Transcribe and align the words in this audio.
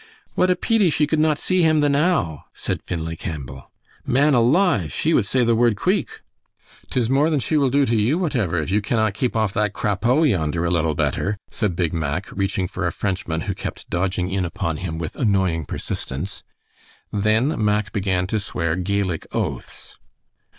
"What 0.33 0.49
a 0.49 0.55
peety 0.55 0.89
she 0.89 1.05
could 1.05 1.19
not 1.19 1.37
see 1.37 1.61
him 1.61 1.79
the 1.81 1.87
now," 1.87 2.45
said 2.53 2.81
Finlay 2.81 3.15
Campbell. 3.15 3.69
"Man 4.03 4.33
alive, 4.33 4.91
she 4.91 5.13
would 5.13 5.27
say 5.27 5.43
the 5.45 5.53
word 5.53 5.75
queeck!" 5.77 6.23
"'Tis 6.89 7.07
more 7.07 7.29
than 7.29 7.39
she 7.39 7.55
will 7.55 7.69
do 7.69 7.85
to 7.85 7.95
you 7.95 8.17
whatever, 8.17 8.57
if 8.57 8.71
you 8.71 8.81
cannot 8.81 9.13
keep 9.13 9.35
off 9.35 9.53
that 9.53 9.73
crapeau 9.73 10.23
yonder 10.23 10.65
a 10.65 10.71
little 10.71 10.95
better," 10.95 11.37
said 11.51 11.75
Big 11.75 11.93
Mack, 11.93 12.31
reaching 12.31 12.67
for 12.67 12.87
a 12.87 12.91
Frenchman 12.91 13.41
who 13.41 13.53
kept 13.53 13.91
dodging 13.91 14.31
in 14.31 14.43
upon 14.43 14.77
him 14.77 14.97
with 14.97 15.15
annoying 15.17 15.65
persistence. 15.65 16.41
Then 17.13 17.63
Mack 17.63 17.91
began 17.93 18.25
to 18.25 18.39
swear 18.39 18.75
Gaelic 18.75 19.27
oaths. 19.35 19.99